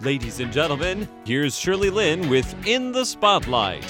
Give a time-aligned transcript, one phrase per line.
[0.00, 3.84] Ladies and gentlemen, here's Shirley Lin with In the Spotlight.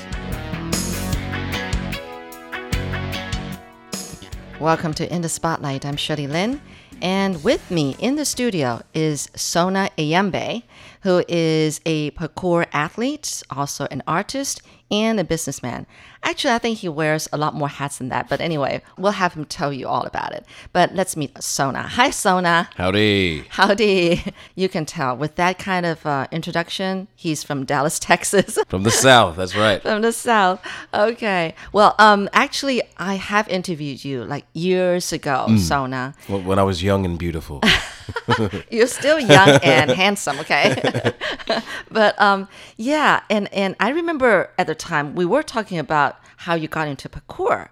[4.58, 5.84] Welcome to In the Spotlight.
[5.84, 6.60] I'm Shirley Lin.
[7.02, 10.62] And with me in the studio is Sona Eyambe,
[11.02, 15.86] who is a parkour athlete, also an artist, and a businessman.
[16.22, 18.28] Actually, I think he wears a lot more hats than that.
[18.28, 20.44] But anyway, we'll have him tell you all about it.
[20.72, 21.82] But let's meet Sona.
[21.82, 22.68] Hi, Sona.
[22.76, 23.44] Howdy.
[23.48, 24.22] Howdy.
[24.54, 28.58] You can tell with that kind of uh, introduction, he's from Dallas, Texas.
[28.68, 29.82] From the South, that's right.
[29.82, 30.60] from the south.
[30.92, 31.54] Okay.
[31.72, 36.14] Well, um, actually, I have interviewed you like years ago, Sona.
[36.26, 37.62] When when I was young and beautiful.
[38.70, 41.12] You're still young and handsome, okay?
[41.90, 46.54] but um, yeah, and and I remember at the time we were talking about how
[46.54, 47.68] you got into parkour,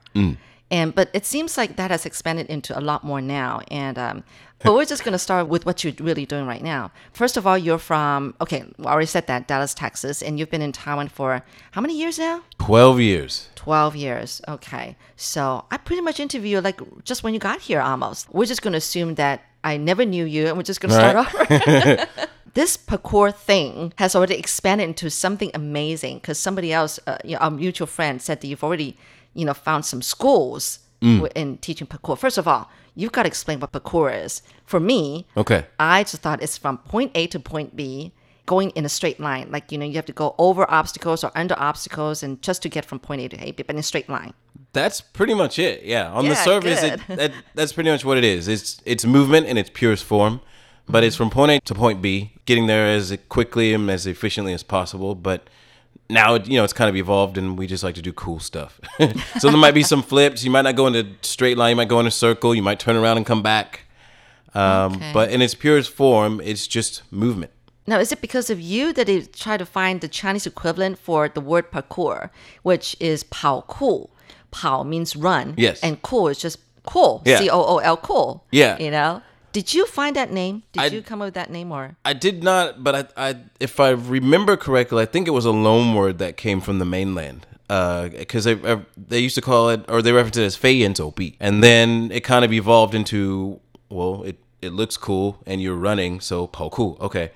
[0.71, 3.61] and but it seems like that has expanded into a lot more now.
[3.69, 4.25] And um,
[4.61, 6.91] but we're just gonna start with what you're really doing right now.
[7.13, 10.63] First of all, you're from okay, I already said that Dallas, Texas, and you've been
[10.63, 12.43] in Taiwan for how many years now?
[12.59, 13.49] 12 years.
[13.57, 14.41] 12 years.
[14.49, 14.97] Okay.
[15.17, 18.33] So I pretty much interviewed like just when you got here almost.
[18.33, 20.97] We're just going to assume that I never knew you and we're just going to
[20.97, 22.07] start over.
[22.55, 27.39] this parkour thing has already expanded into something amazing because somebody else, uh, you know,
[27.39, 28.97] our mutual friend, said that you've already,
[29.35, 32.17] you know, found some schools wi- in teaching parkour.
[32.17, 34.43] First of all, you've got to explain what parkour is.
[34.65, 35.67] For me, Okay.
[35.81, 38.13] I just thought it's from point A to point B,
[38.47, 39.51] going in a straight line.
[39.51, 42.69] Like, you know, you have to go over obstacles or under obstacles and just to
[42.69, 44.35] get from point A to A, but in a straight line.
[44.75, 45.85] That's pretty much it.
[45.85, 46.13] Yeah.
[46.13, 47.19] On the Yeah, surface, it, good.
[47.21, 48.47] that, that's pretty much what it is.
[48.49, 50.41] It's it's movement in its purest form,
[50.87, 54.53] but it's from point A to point B, getting there as quickly and as efficiently
[54.53, 55.15] as possible.
[55.15, 55.49] But
[56.11, 58.79] now, you know, it's kind of evolved, and we just like to do cool stuff.
[59.39, 60.45] so there might be some flips.
[60.45, 61.71] You might not go in a straight line.
[61.71, 62.55] You might go in a circle.
[62.55, 63.81] You might turn around and come back.
[64.55, 65.11] Um, Okay.
[65.13, 67.51] But in its purest form, it's just movement.
[67.87, 71.29] Now, is it because of you that they try to find the Chinese equivalent for
[71.29, 72.31] the word parkour,
[72.63, 74.11] which is pao 跑酷?
[74.55, 75.47] Pao means run.
[75.67, 75.77] Yes.
[75.83, 76.59] And cool is just
[76.93, 77.23] cool.
[77.27, 77.39] Yeah.
[77.41, 78.29] C O O L cool.
[78.53, 78.79] Yeah.
[78.85, 79.21] You know?
[79.53, 80.63] Did you find that name?
[80.73, 81.85] Did I- you come up with that name or?
[82.05, 85.53] I did not, but I, I, if I remember correctly, I think it was a
[85.69, 87.41] loan word that came from the mainland.
[87.69, 91.33] Because they uh, they used to call it, or they referenced it as "fei bi,"
[91.41, 96.21] and then it kind of evolved into, well, it it looks cool and you're running,
[96.21, 97.31] so pao ku, okay.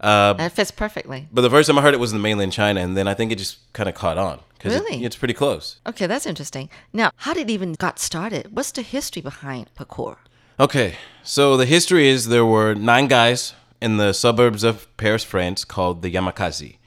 [0.00, 1.28] Uh, That fits perfectly.
[1.32, 3.14] but the first time I heard it was in the mainland China, and then I
[3.14, 5.02] think it just kind of caught on because Really?
[5.02, 5.80] it, it's pretty close.
[5.86, 6.68] Okay, that's interesting.
[6.92, 8.54] Now, how did it even got started?
[8.54, 10.16] What's the history behind parkour?
[10.60, 15.64] Okay, so the history is there were nine guys in the suburbs of Paris, France,
[15.64, 16.78] called the Yamakasi,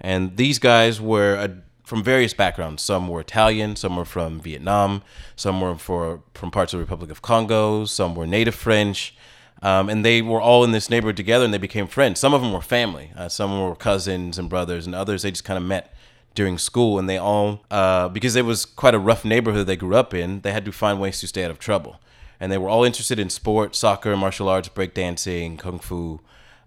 [0.00, 1.48] And these guys were uh,
[1.84, 2.82] from various backgrounds.
[2.82, 5.02] Some were Italian, some were from Vietnam,
[5.36, 9.14] some were for, from parts of the Republic of Congo, some were native French.
[9.62, 12.20] Um, and they were all in this neighborhood together and they became friends.
[12.20, 15.44] Some of them were family, uh, some were cousins and brothers, and others they just
[15.44, 15.92] kind of met
[16.34, 16.98] during school.
[16.98, 20.40] And they all, uh, because it was quite a rough neighborhood they grew up in,
[20.42, 21.98] they had to find ways to stay out of trouble
[22.40, 26.20] and they were all interested in sport, soccer, martial arts, breakdancing, kung fu,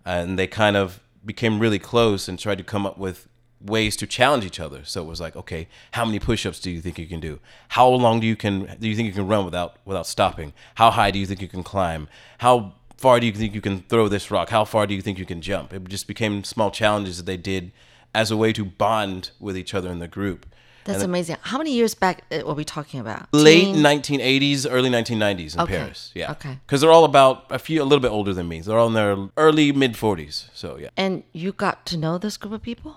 [0.05, 3.27] and they kind of became really close and tried to come up with
[3.61, 4.83] ways to challenge each other.
[4.83, 7.39] So it was like, okay, how many push-ups do you think you can do?
[7.69, 10.53] How long do you can do you think you can run without without stopping?
[10.75, 12.07] How high do you think you can climb?
[12.39, 12.73] How
[13.03, 14.49] far do you think you can throw this rock?
[14.49, 15.73] How far do you think you can jump?
[15.73, 17.71] It just became small challenges that they did
[18.13, 20.45] as a way to bond with each other in the group.
[20.83, 21.37] That's amazing.
[21.51, 23.27] How many years back uh, were we talking about?
[23.33, 23.75] late Teen?
[23.75, 25.77] 1980s, early 1990s in Okay.
[25.77, 26.11] Paris.
[26.15, 26.31] Yeah.
[26.31, 26.57] Okay.
[26.65, 28.61] Because they're all about a few, a little bit older than me.
[28.61, 30.49] They're all in their early mid 40s.
[30.53, 30.89] So yeah.
[30.97, 32.93] And you got to know this group of people?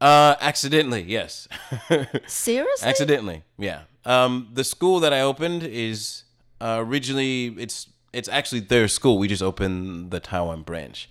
[0.00, 1.46] Uh, accidentally, yes.
[2.26, 2.88] Seriously?
[2.88, 3.82] accidentally, yeah.
[4.04, 6.24] Um, the school that I opened is
[6.60, 9.18] uh, originally it's it's actually their school.
[9.18, 11.08] We just opened the Taiwan branch.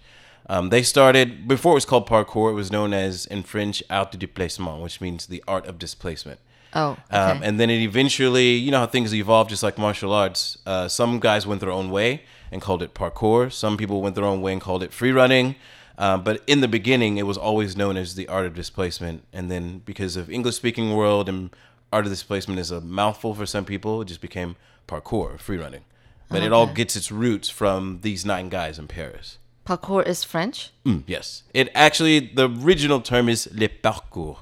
[0.48, 2.52] Um, they started before it was called parkour.
[2.52, 6.40] It was known as in French art du déplacement, which means the art of displacement.
[6.74, 7.18] Oh, okay.
[7.18, 10.58] Um, and then it eventually, you know how things evolve, just like martial arts.
[10.66, 13.52] Uh, some guys went their own way and called it parkour.
[13.52, 15.56] Some people went their own way and called it free running.
[15.98, 19.24] Um, but in the beginning, it was always known as the art of displacement.
[19.32, 21.52] And then because of English speaking world and
[21.94, 25.86] art of displacement is a mouthful for some people, it just became parkour, free running.
[26.30, 29.38] But it all gets its roots from these nine guys in Paris.
[29.66, 30.72] Parkour is French?
[30.86, 31.44] Mm, yes.
[31.54, 34.38] It actually, the original term is le parcours,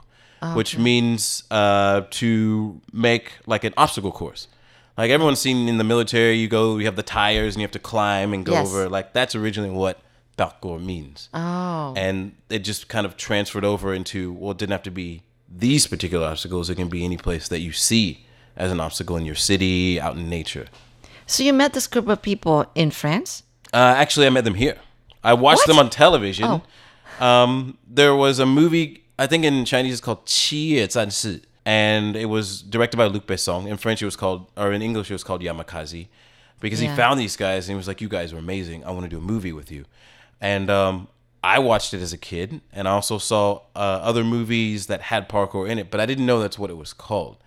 [0.56, 4.48] which means uh, to make like an obstacle course.
[4.98, 7.72] Like everyone's seen in the military, you go, you have the tires and you have
[7.72, 8.68] to climb and go Yes.
[8.68, 8.90] over.
[8.90, 10.00] Like that's originally what
[10.38, 11.30] parcours means.
[11.34, 11.94] Oh.
[11.96, 15.88] And it just kind of transferred over into, well, it didn't have to be these
[15.88, 16.70] particular obstacles.
[16.70, 18.26] It can be any place that you see
[18.56, 20.68] as an obstacle in your city, out in nature.
[21.26, 23.44] So you met this group of people in France?
[23.74, 24.78] Uh, actually, I met them here.
[25.24, 25.68] I watched what?
[25.68, 26.46] them on television.
[26.46, 27.26] Oh.
[27.26, 32.26] Um, there was a movie, I think in Chinese it's called Qi Zan and it
[32.26, 33.68] was directed by Luc Besson.
[33.68, 36.08] In French, it was called, or in English, it was called Yamakasi,
[36.60, 36.90] because yeah.
[36.90, 38.84] he found these guys and he was like, "You guys are amazing.
[38.84, 39.86] I want to do a movie with you."
[40.42, 41.08] And um,
[41.44, 45.30] I watched it as a kid, and I also saw uh, other movies that had
[45.30, 47.38] parkour in it, but I didn't know that's what it was called.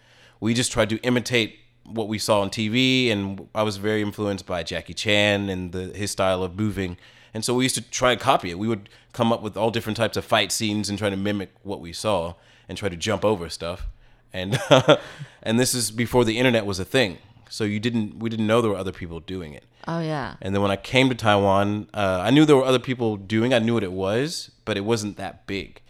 [0.41, 4.47] We just tried to imitate what we saw on TV, and I was very influenced
[4.47, 6.97] by Jackie Chan and the, his style of moving.
[7.35, 8.59] And so we used to try and copy it.
[8.59, 11.51] We would come up with all different types of fight scenes and try to mimic
[11.63, 12.35] what we saw
[12.69, 13.87] and try to jump over stuff.
[14.33, 14.59] And
[15.43, 17.19] and this is before the internet was a thing,
[17.49, 19.65] so you didn't we didn't know there were other people doing it.
[19.89, 20.35] Oh yeah.
[20.41, 23.55] And then when I came to Taiwan, uh, I knew there were other people doing.
[23.55, 25.81] I knew what it was, but it wasn't that big.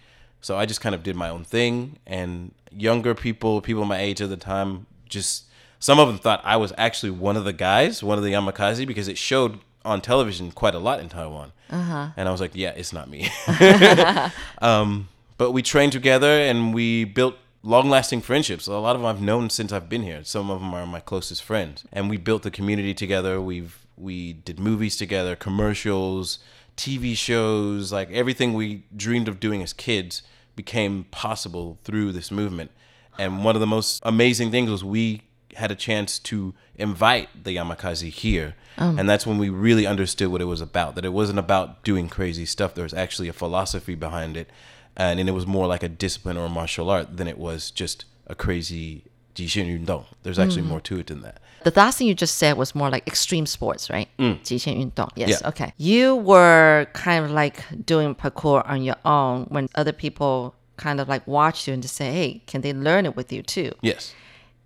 [0.40, 1.98] So I just kind of did my own thing.
[2.06, 5.45] And younger people, people my age at the time, just
[5.78, 8.86] some of them thought I was actually one of the guys, one of the Yamakasi,
[8.86, 11.52] because it showed on television quite a lot in Taiwan.
[11.70, 12.08] Uh-huh.
[12.16, 13.28] And I was like, yeah, it's not me.
[14.62, 15.08] um,
[15.38, 18.66] but we trained together and we built long lasting friendships.
[18.66, 20.24] A lot of them I've known since I've been here.
[20.24, 21.84] Some of them are my closest friends.
[21.92, 23.40] And we built the community together.
[23.40, 26.38] We've we did movies together, commercials,
[26.76, 30.22] TV shows, like everything we dreamed of doing as kids
[30.54, 32.70] became possible through this movement.
[33.18, 35.22] And one of the most amazing things was we
[35.56, 38.54] had a chance to invite the Yamakasi here.
[38.78, 38.98] Um.
[38.98, 40.94] And that's when we really understood what it was about.
[40.94, 42.74] That it wasn't about doing crazy stuff.
[42.74, 44.50] There was actually a philosophy behind it.
[44.96, 47.70] And, and it was more like a discipline or a martial art than it was
[47.70, 49.04] just a crazy
[49.34, 50.68] Jixin There's actually mm.
[50.68, 51.40] more to it than that.
[51.64, 54.08] The last thing you just said was more like extreme sports, right?
[54.18, 54.40] Mm.
[54.40, 55.10] yundong.
[55.16, 55.28] Yes.
[55.28, 55.48] Yeah.
[55.48, 55.72] Okay.
[55.76, 61.08] You were kind of like doing parkour on your own when other people kind of
[61.08, 63.72] like watched you and just say, hey, can they learn it with you too?
[63.82, 64.14] Yes.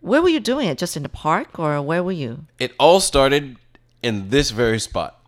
[0.01, 0.79] Where were you doing it?
[0.79, 2.47] Just in the park, or where were you?
[2.59, 3.57] It all started
[4.03, 5.21] in this very spot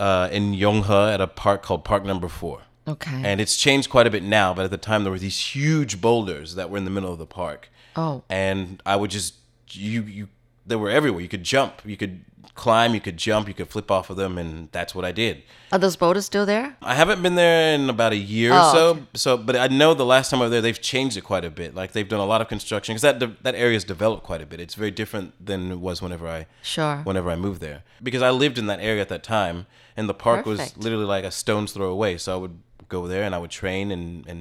[0.00, 2.62] uh, in Yonghe at a park called Park Number Four.
[2.86, 3.20] Okay.
[3.22, 6.00] And it's changed quite a bit now, but at the time there were these huge
[6.00, 7.70] boulders that were in the middle of the park.
[7.96, 9.34] oh, And I would just
[9.70, 10.28] you you
[10.68, 11.20] they were everywhere.
[11.22, 12.24] You could jump, you could
[12.54, 15.42] climb, you could jump, you could flip off of them, and that's what I did.
[15.70, 16.76] are those boulders still there?
[16.82, 18.86] I haven't been there in about a year or Oh, so.
[18.90, 19.02] okay.
[19.14, 21.50] So, but I know the last time I was there, they've changed it quite a
[21.50, 21.74] bit.
[21.74, 24.46] Like they've done a lot of construction because that de- that area's developed quite a
[24.46, 24.58] bit.
[24.60, 26.96] It's very different than it was whenever I Sure.
[27.04, 29.66] whenever I moved there because I lived in that area at that time,
[29.96, 30.76] and the park Perfect.
[30.76, 32.18] was literally like a stone's throw away.
[32.18, 34.40] So I would go there and I would train, and and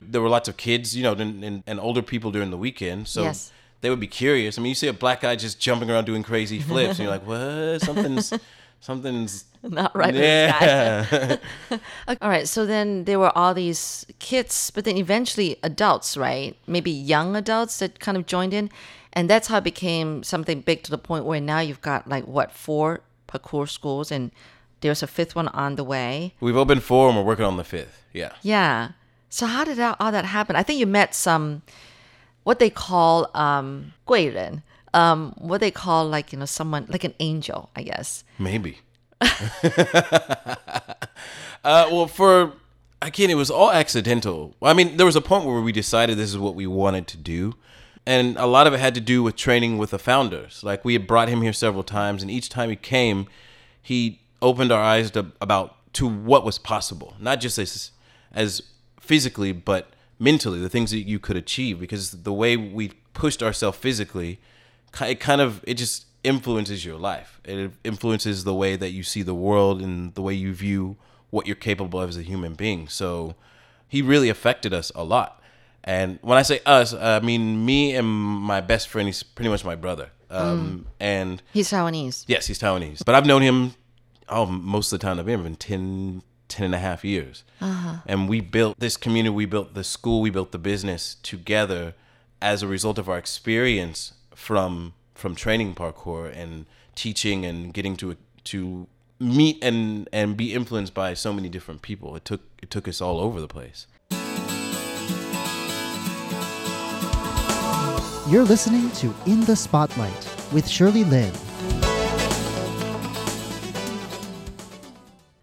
[0.00, 3.08] there were lots of kids, you know, and, and, and older people during the weekend.
[3.08, 3.24] So.
[3.24, 3.52] Yes.
[3.80, 4.58] They would be curious.
[4.58, 7.10] I mean, you see a black guy just jumping around doing crazy flips, and you're
[7.10, 7.80] like, "What?
[7.80, 8.32] Something's,
[8.80, 10.12] something's Not right.
[10.12, 11.38] with this guy.
[11.70, 12.48] yeah." All right.
[12.48, 16.56] So then there were all these kids, but then eventually adults, right?
[16.66, 18.70] Maybe young adults that kind of joined in.
[19.12, 22.26] And that's how it became something big to the point where now you've got like
[22.26, 24.30] what, four parkour schools and
[24.80, 26.34] there's a fifth one on the way.
[26.40, 28.04] We've opened four and we're working on the fifth.
[28.12, 28.32] Yeah.
[28.42, 28.90] Yeah.
[29.28, 30.56] So how did that, all that happen?
[30.56, 31.62] I think you met some,
[32.48, 34.62] what they call um, 贵人,
[34.94, 38.24] um, what they call like, you know, someone like an angel, I guess.
[38.38, 38.78] Maybe.
[39.20, 40.56] uh,
[41.62, 42.54] well, for
[43.02, 44.54] again, it was all accidental.
[44.62, 47.18] I mean, there was a point where we decided this is what we wanted to
[47.18, 47.54] do,
[48.06, 50.64] and a lot of it had to do with training with the founders.
[50.64, 53.26] Like we had brought him here several times, and each time he came,
[53.82, 57.90] he opened our eyes to about to what was possible, not just as
[58.32, 58.62] as
[58.98, 61.78] physically, but mentally, the things that you could achieve.
[61.80, 64.40] Because the way we pushed ourselves physically,
[65.00, 67.40] it kind of it just influences your life.
[67.44, 70.96] It influences the way that you see the world and the way you view
[71.30, 72.88] what you're capable of as a human being.
[72.88, 73.34] So
[73.86, 75.42] he really affected us a lot.
[75.84, 79.06] And when I say us, I mean me and my best friend.
[79.08, 80.10] He's pretty much my brother.
[80.30, 82.24] Um, And He's Taiwanese.
[82.26, 83.74] yes, he's Taiwanese, but I've known him
[84.28, 87.44] oh most of the time I've been been 10, 10 and a half years.
[87.60, 87.98] Uh-huh.
[88.06, 91.94] And we built this community, we built the school, we built the business together
[92.40, 96.64] as a result of our experience from from training parkour and
[96.94, 98.86] teaching and getting to to
[99.18, 102.14] meet and and be influenced by so many different people.
[102.16, 103.86] It took it took us all over the place.
[108.28, 111.32] You're listening to In the Spotlight with Shirley Lin.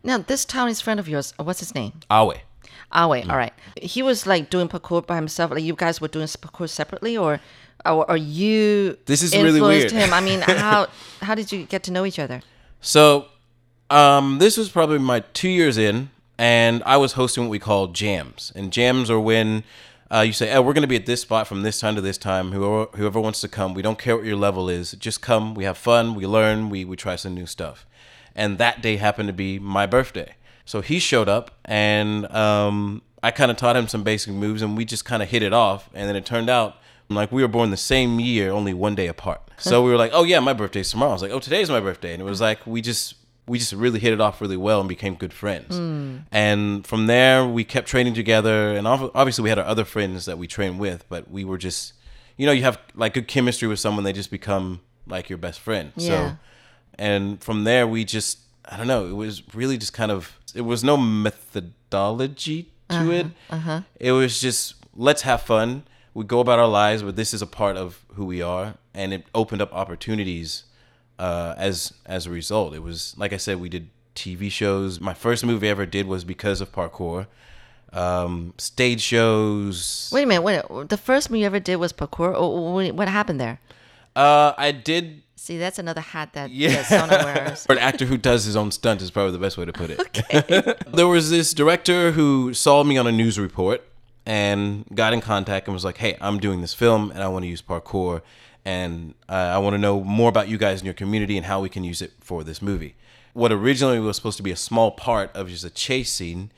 [0.05, 1.93] Now, this Taiwanese friend of yours, uh, what's his name?
[2.11, 2.35] Awe.
[2.91, 3.23] Awe.
[3.27, 3.53] All right.
[3.81, 5.49] He was like doing parkour by himself.
[5.49, 7.41] Like you guys were doing parkour separately, or,
[7.83, 8.97] or, or you?
[9.07, 10.05] This is really influenced weird.
[10.05, 10.13] him.
[10.13, 10.87] I mean, how
[11.21, 12.41] how did you get to know each other?
[12.81, 13.25] So,
[13.89, 17.87] um, this was probably my two years in, and I was hosting what we call
[17.87, 18.51] jams.
[18.55, 19.63] And jams are when
[20.11, 22.01] uh, you say, "Oh, we're going to be at this spot from this time to
[22.01, 22.51] this time.
[22.51, 24.91] Whoever whoever wants to come, we don't care what your level is.
[24.91, 25.55] Just come.
[25.55, 26.13] We have fun.
[26.13, 26.69] We learn.
[26.69, 27.87] We we try some new stuff."
[28.35, 30.35] And that day happened to be my birthday.
[30.65, 34.75] So he showed up, and um, I kind of taught him some basic moves, and
[34.75, 35.89] we just kind of hit it off.
[35.93, 36.75] And then it turned out
[37.07, 39.41] like we were born the same year, only one day apart.
[39.57, 41.79] So we were like, "Oh yeah, my birthday's tomorrow." I was like, "Oh, today's my
[41.79, 43.13] birthday," and it was like we just
[43.47, 45.77] we just really hit it off really well and became good friends.
[46.31, 50.37] And from there, we kept training together, and obviously we had our other friends that
[50.37, 51.93] we trained with, but we were just,
[52.35, 55.59] you know, you have like good chemistry with someone, they just become like your best
[55.61, 55.93] friend.
[55.95, 56.09] Yeah.
[56.31, 56.37] So,
[56.97, 60.61] and from there, we just, I don't know, it was really just kind of, it
[60.61, 63.27] was no methodology to it.
[63.99, 65.83] It was just, let's have fun.
[66.13, 69.13] We go about our lives, but this is a part of who we are, and
[69.13, 70.63] it opened up opportunities
[71.19, 72.73] uh, as as a result.
[72.73, 75.01] It was like I said, we did TV shows.
[75.01, 77.27] My first movie I ever did was because of parkour.
[77.91, 80.09] Um, stage shows.
[80.13, 80.41] Wait a minute.
[80.41, 82.93] Wait, the first movie you ever did was parkour.
[82.93, 83.59] What happened there?
[84.15, 85.21] Uh, I did.
[85.37, 86.69] See, that's another hat that, Yeah.
[86.81, 87.65] that Sona wears.
[87.69, 89.89] Or an actor who does his own stunt is probably the best way to put
[89.91, 90.83] it.
[90.93, 93.83] there was this director who saw me on a news report
[94.25, 97.43] and got in contact and was like, "Hey, I'm doing this film and I want
[97.43, 98.21] to use parkour,
[98.63, 101.61] and uh, I want to know more about you guys in your community and how
[101.61, 102.95] we can use it for this movie."
[103.33, 106.51] What originally was supposed to be a small part of just a chase scene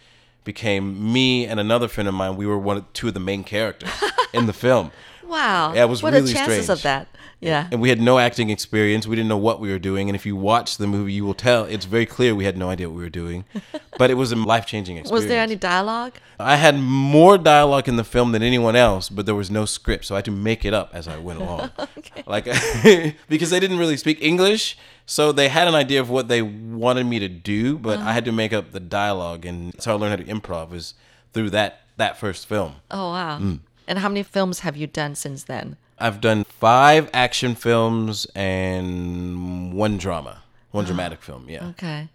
[0.44, 2.38] became me and another friend of mine.
[2.38, 3.90] We were one of two of the main characters
[4.32, 4.92] in the film.
[5.28, 5.74] Wow.
[5.74, 6.80] Yeah, it was what really are chances strange.
[6.80, 7.08] of that?
[7.40, 7.68] Yeah.
[7.72, 9.06] and we had no acting experience.
[9.06, 10.10] We didn't know what we were doing.
[10.10, 12.70] And if you watch the movie, you will tell it's very clear we had no
[12.70, 13.46] idea what we were doing.
[13.98, 15.24] But it was a life changing experience.
[15.24, 16.14] Was there any dialogue?
[16.40, 20.06] I had more dialogue in the film than anyone else, but there was no script,
[20.06, 21.72] so I had to make it up as I went along.
[22.28, 22.46] Like
[23.30, 27.06] because they didn't really speak English, so they had an idea of what they wanted
[27.06, 29.96] me to do, but I had to make up the dialogue, and that's how I
[29.98, 30.94] learned how to improv is
[31.34, 32.76] through that that first film.
[32.92, 33.40] Oh, wow.
[33.40, 33.60] Mm.
[33.88, 35.78] And how many films have you done since then?
[36.00, 41.50] I've done five action films and one drama, one dramatic film.
[41.50, 41.68] Yeah.
[41.70, 42.10] Okay.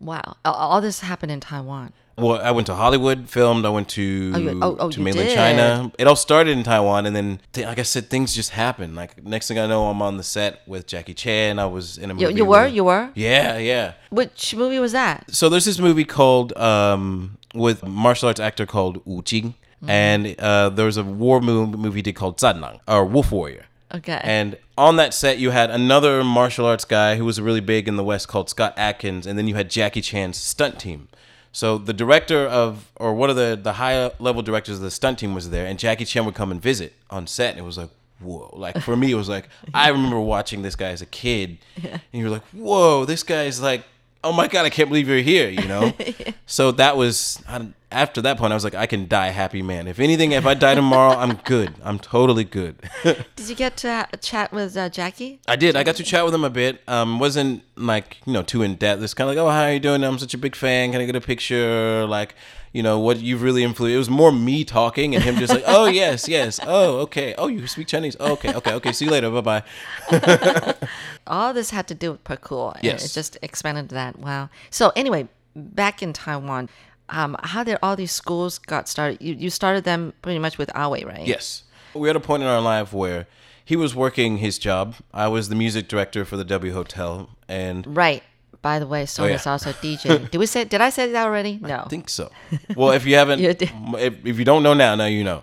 [0.00, 0.36] Wow.
[0.44, 1.92] All- this happened in Taiwan.
[2.18, 3.66] Well, I went to Hollywood, filmed.
[3.66, 5.34] I went to Oh, you- oh, oh, to mainland did.
[5.34, 5.92] China.
[5.98, 8.96] It all started in Taiwan, and then, th- like I said, things just happened.
[8.96, 11.58] Like next thing I know, I'm on the set with Jackie Chan.
[11.58, 12.32] I was in a movie.
[12.34, 12.62] you were?
[12.64, 13.10] with- You were?
[13.14, 13.92] Yeah, yeah.
[14.08, 15.26] Which movie was that?
[15.34, 19.90] So there's this movie called um, with martial arts actor called Wu Jing, Mm-hmm.
[19.90, 23.66] and uh, there was a war mo- movie did called Zhanlang or Wolf Warrior.
[23.94, 24.18] Okay.
[24.24, 27.96] And on that set, you had another martial arts guy who was really big in
[27.96, 31.08] the West called Scott Adkins, and then you had Jackie Chan's stunt team.
[31.52, 35.18] So the director of, or one of the the high level directors of the stunt
[35.18, 37.78] team was there, and Jackie Chan would come and visit on set, and it was
[37.78, 37.90] like,
[38.20, 38.50] whoa!
[38.54, 42.00] Like for me, it was like I remember watching this guy as a kid, and
[42.12, 43.84] you're like, whoa, this guy's like,
[44.24, 45.92] oh my god, I can't believe you're here, you know.
[46.48, 49.88] So that was I, after that point, I was like, I can die happy man.
[49.88, 51.74] If anything, if I die tomorrow, I'm good.
[51.82, 52.76] I'm totally good.
[53.04, 55.40] Did you get to ha- chat with uh, Jackie?
[55.48, 55.76] I did.
[55.76, 56.82] I got to chat with him a bit.
[56.86, 59.02] Um, wasn't like you know too in depth.
[59.02, 60.04] It's kind of like, oh, how are you doing?
[60.04, 60.92] I'm such a big fan.
[60.92, 62.06] Can I get a picture?
[62.06, 62.34] Like,
[62.72, 63.94] you know, what you've really influenced.
[63.94, 67.46] It was more me talking and him just like, oh yes, yes, oh okay, oh
[67.46, 68.16] you speak Chinese.
[68.20, 68.92] Oh, okay, okay, okay.
[68.92, 69.30] See you later.
[69.30, 69.62] Bye
[70.10, 70.74] bye.
[71.26, 72.78] All this had to do with parkour.
[72.82, 73.06] Yes.
[73.06, 74.18] It just expanded that.
[74.18, 74.50] Wow.
[74.68, 76.68] So anyway, back in Taiwan,
[77.08, 79.20] um, how did all these schools got started?
[79.20, 81.26] You, you started them pretty much with Aoi, right?
[81.26, 83.26] Yes, we had a point in our life where
[83.64, 84.96] he was working his job.
[85.12, 88.22] I was the music director for the W Hotel, and Right.
[88.62, 89.34] By the way, Sona yeah.
[89.36, 90.28] is also DJ.
[90.30, 90.64] did we say?
[90.64, 91.58] Did I say that already?
[91.62, 91.82] No.
[91.84, 92.30] I think so.
[92.76, 95.42] Well, if you haven't, if, if you don't know now, now you know.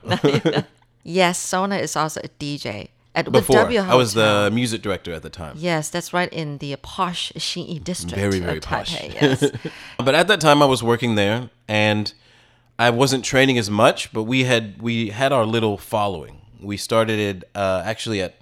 [1.03, 5.29] yes, Sona is also a DJ at Before I was the music director at the
[5.29, 5.55] time.
[5.57, 8.15] Yes, that's right in the posh Xinyi district.
[8.15, 8.95] Very, very posh.
[8.97, 9.51] Taipei, Yes.
[9.97, 12.13] But at that time, I was working there, and
[12.79, 14.11] I wasn't training as much.
[14.13, 16.41] But we had we had our little following.
[16.59, 18.35] We started it uh, actually at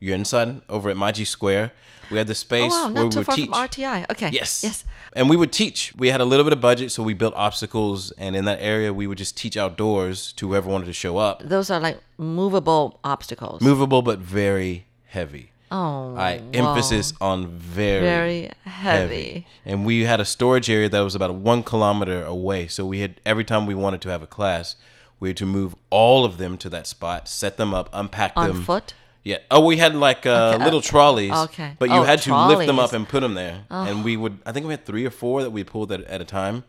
[0.00, 1.72] Yuanshan over at Maji Square.
[2.10, 2.72] We had the space.
[2.72, 3.48] oh wow, where not we too would far teach.
[3.50, 4.10] from RTI.
[4.10, 4.30] Okay.
[4.32, 4.62] Yes.
[4.64, 4.84] Yes.
[5.12, 5.92] And we would teach.
[5.96, 8.92] We had a little bit of budget, so we built obstacles, and in that area,
[8.92, 11.42] we would just teach outdoors to whoever wanted to show up.
[11.42, 13.60] Those are like movable obstacles.
[13.60, 15.50] Movable, but very heavy.
[15.70, 16.14] oh.
[16.16, 19.46] I emphasis on very Very heavy.
[19.64, 22.66] And we had a storage area that was about one kilometer away.
[22.68, 24.76] So we had every time we wanted to have a class,
[25.20, 28.48] we had to move all of them to that spot, set them up, unpack On
[28.48, 28.56] them.
[28.58, 28.94] On foot?
[29.24, 29.38] Yeah.
[29.50, 30.64] Oh, we had like uh, Okay.
[30.64, 31.32] little trolleys.
[31.32, 31.74] Okay.
[31.78, 32.78] But you Oh, had to lift them.
[32.78, 32.82] Oh.
[32.84, 33.64] up and put them there.
[33.70, 36.20] And we would, I think we had three or four that we pulled at, at
[36.20, 36.64] a time.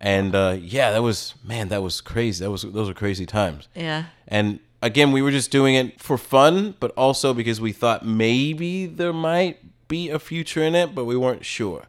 [0.00, 2.44] And uh, yeah, that was man, that was crazy.
[2.44, 3.68] That was those were crazy times.
[3.74, 4.04] Yeah.
[4.28, 8.86] And again, we were just doing it for fun, but also because we thought maybe
[8.86, 11.82] there might be a future in it, but we weren't sure.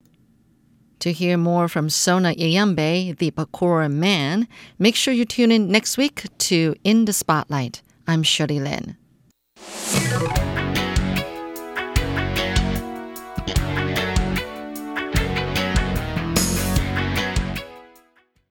[0.99, 5.97] To hear more from Sona Eyambe, the parkour man, make sure you tune in next
[5.97, 7.81] week to In the Spotlight.
[8.07, 8.97] I'm Shirley Lin.
[9.63, 10.40] Thank you.